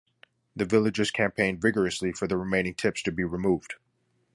The 0.55 0.65
villagers 0.65 1.11
campaigned 1.11 1.61
vigorously 1.61 2.11
for 2.11 2.25
the 2.27 2.35
remaining 2.35 2.73
tips 2.73 3.03
to 3.03 3.11
be 3.11 3.23
removed. 3.23 3.75